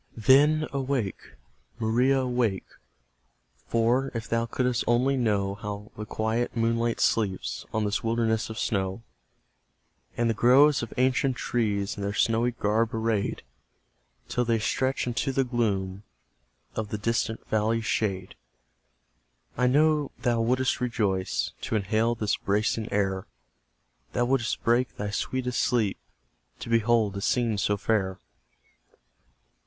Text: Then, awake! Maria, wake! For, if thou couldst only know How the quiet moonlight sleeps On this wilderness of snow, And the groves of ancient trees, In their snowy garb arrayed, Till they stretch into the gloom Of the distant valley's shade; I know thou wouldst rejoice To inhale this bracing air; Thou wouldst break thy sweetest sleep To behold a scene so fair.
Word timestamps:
Then, 0.17 0.65
awake! 0.73 1.33
Maria, 1.77 2.25
wake! 2.25 2.65
For, 3.67 4.09
if 4.15 4.27
thou 4.27 4.47
couldst 4.47 4.83
only 4.87 5.15
know 5.15 5.53
How 5.53 5.91
the 5.95 6.07
quiet 6.07 6.57
moonlight 6.57 6.99
sleeps 6.99 7.67
On 7.71 7.85
this 7.85 8.03
wilderness 8.03 8.49
of 8.49 8.57
snow, 8.57 9.03
And 10.17 10.27
the 10.27 10.33
groves 10.33 10.81
of 10.81 10.91
ancient 10.97 11.35
trees, 11.35 11.95
In 11.97 12.01
their 12.01 12.15
snowy 12.15 12.49
garb 12.49 12.95
arrayed, 12.95 13.43
Till 14.27 14.43
they 14.43 14.57
stretch 14.57 15.05
into 15.05 15.31
the 15.31 15.43
gloom 15.43 16.01
Of 16.75 16.87
the 16.89 16.97
distant 16.97 17.47
valley's 17.49 17.85
shade; 17.85 18.33
I 19.55 19.67
know 19.67 20.09
thou 20.17 20.41
wouldst 20.41 20.81
rejoice 20.81 21.51
To 21.61 21.75
inhale 21.75 22.15
this 22.15 22.37
bracing 22.37 22.91
air; 22.91 23.27
Thou 24.13 24.25
wouldst 24.25 24.63
break 24.63 24.97
thy 24.97 25.11
sweetest 25.11 25.61
sleep 25.61 25.99
To 26.61 26.69
behold 26.71 27.15
a 27.17 27.21
scene 27.21 27.59
so 27.59 27.77
fair. 27.77 28.17